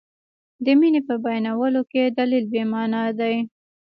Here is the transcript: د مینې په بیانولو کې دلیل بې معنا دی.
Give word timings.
د 0.63 0.65
مینې 0.79 1.01
په 1.07 1.15
بیانولو 1.23 1.81
کې 1.91 2.03
دلیل 2.19 2.45
بې 2.51 2.63
معنا 2.71 3.03
دی. 3.19 3.35